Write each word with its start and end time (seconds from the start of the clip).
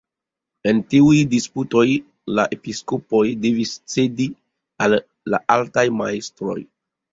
En 0.69 0.77
tiuj 0.93 1.17
disputoj 1.33 1.83
la 2.39 2.47
episkopoj 2.57 3.21
devis 3.45 3.75
cedi 3.95 4.29
al 4.89 4.99
la 5.37 5.45
altaj 5.59 5.87
majstroj. 6.03 6.61